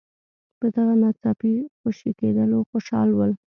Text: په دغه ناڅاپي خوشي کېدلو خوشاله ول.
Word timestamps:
په 0.59 0.65
دغه 0.75 0.93
ناڅاپي 1.01 1.53
خوشي 1.79 2.11
کېدلو 2.19 2.59
خوشاله 2.69 3.13
ول. 3.15 3.31